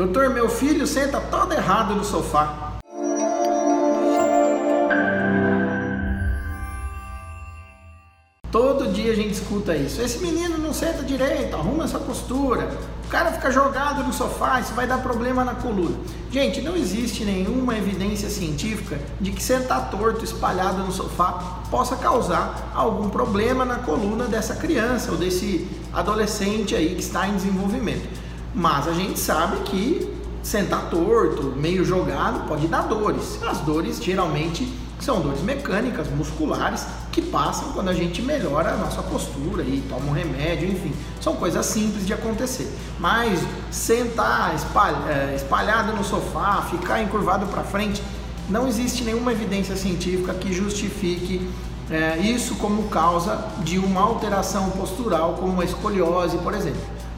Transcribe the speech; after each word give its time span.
Doutor, 0.00 0.30
meu 0.30 0.48
filho 0.48 0.86
senta 0.86 1.20
todo 1.20 1.52
errado 1.52 1.94
no 1.94 2.02
sofá. 2.02 2.78
Todo 8.50 8.90
dia 8.94 9.12
a 9.12 9.14
gente 9.14 9.34
escuta 9.34 9.76
isso. 9.76 10.00
Esse 10.00 10.20
menino 10.20 10.56
não 10.56 10.72
senta 10.72 11.02
direito, 11.02 11.54
arruma 11.54 11.84
essa 11.84 11.98
postura. 11.98 12.70
O 13.04 13.08
cara 13.10 13.30
fica 13.32 13.50
jogado 13.50 14.02
no 14.02 14.10
sofá, 14.10 14.58
isso 14.58 14.72
vai 14.72 14.86
dar 14.86 15.02
problema 15.02 15.44
na 15.44 15.54
coluna. 15.54 15.98
Gente, 16.30 16.62
não 16.62 16.74
existe 16.74 17.22
nenhuma 17.22 17.76
evidência 17.76 18.30
científica 18.30 18.98
de 19.20 19.32
que 19.32 19.42
sentar 19.42 19.90
torto, 19.90 20.24
espalhado 20.24 20.78
no 20.82 20.92
sofá, 20.92 21.60
possa 21.70 21.94
causar 21.96 22.72
algum 22.74 23.10
problema 23.10 23.66
na 23.66 23.80
coluna 23.80 24.24
dessa 24.24 24.56
criança 24.56 25.10
ou 25.10 25.18
desse 25.18 25.68
adolescente 25.92 26.74
aí 26.74 26.94
que 26.94 27.02
está 27.02 27.28
em 27.28 27.36
desenvolvimento. 27.36 28.29
Mas 28.54 28.88
a 28.88 28.92
gente 28.92 29.18
sabe 29.18 29.60
que 29.60 30.16
sentar 30.42 30.90
torto, 30.90 31.54
meio 31.56 31.84
jogado, 31.84 32.48
pode 32.48 32.66
dar 32.66 32.82
dores. 32.82 33.38
As 33.46 33.58
dores 33.58 34.02
geralmente 34.02 34.72
são 34.98 35.20
dores 35.20 35.40
mecânicas, 35.40 36.08
musculares, 36.10 36.86
que 37.10 37.22
passam 37.22 37.72
quando 37.72 37.88
a 37.88 37.94
gente 37.94 38.20
melhora 38.20 38.72
a 38.72 38.76
nossa 38.76 39.02
postura 39.02 39.62
e 39.62 39.82
toma 39.88 40.06
um 40.06 40.12
remédio, 40.12 40.68
enfim, 40.68 40.92
são 41.20 41.36
coisas 41.36 41.64
simples 41.66 42.06
de 42.06 42.12
acontecer. 42.12 42.70
Mas 42.98 43.40
sentar 43.70 44.54
eh, 44.54 45.34
espalhado 45.34 45.92
no 45.92 46.04
sofá, 46.04 46.66
ficar 46.70 47.02
encurvado 47.02 47.46
para 47.46 47.62
frente, 47.62 48.02
não 48.48 48.66
existe 48.66 49.04
nenhuma 49.04 49.32
evidência 49.32 49.76
científica 49.76 50.34
que 50.34 50.52
justifique 50.52 51.48
é, 51.90 52.18
isso 52.18 52.54
como 52.56 52.84
causa 52.84 53.44
de 53.64 53.78
uma 53.78 54.00
alteração 54.00 54.70
postural, 54.70 55.34
como 55.34 55.60
a 55.60 55.64
escoliose, 55.64 56.38
por 56.38 56.54
exemplo. 56.54 56.80